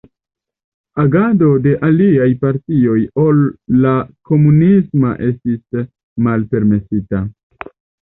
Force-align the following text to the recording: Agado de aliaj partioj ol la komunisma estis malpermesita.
Agado 1.03 1.49
de 1.65 1.73
aliaj 1.89 2.31
partioj 2.47 2.97
ol 3.27 3.45
la 3.85 3.95
komunisma 4.33 5.15
estis 5.31 5.87
malpermesita. 6.31 7.27